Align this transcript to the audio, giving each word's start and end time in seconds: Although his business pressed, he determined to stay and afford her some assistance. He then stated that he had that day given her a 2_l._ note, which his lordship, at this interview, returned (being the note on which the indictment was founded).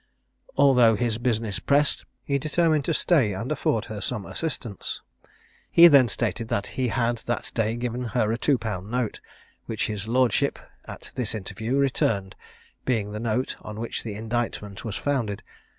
Although 0.57 0.95
his 0.95 1.19
business 1.19 1.59
pressed, 1.59 2.05
he 2.23 2.39
determined 2.39 2.85
to 2.85 2.91
stay 2.95 3.33
and 3.33 3.51
afford 3.51 3.85
her 3.85 4.01
some 4.01 4.25
assistance. 4.25 4.99
He 5.69 5.87
then 5.87 6.07
stated 6.07 6.47
that 6.47 6.65
he 6.73 6.87
had 6.87 7.19
that 7.27 7.51
day 7.53 7.75
given 7.75 8.05
her 8.17 8.31
a 8.31 8.39
2_l._ 8.39 8.83
note, 8.87 9.19
which 9.67 9.85
his 9.85 10.07
lordship, 10.07 10.57
at 10.85 11.11
this 11.13 11.35
interview, 11.35 11.77
returned 11.77 12.33
(being 12.83 13.11
the 13.11 13.19
note 13.19 13.57
on 13.61 13.79
which 13.79 14.01
the 14.01 14.15
indictment 14.15 14.83
was 14.83 14.95
founded). 14.95 15.43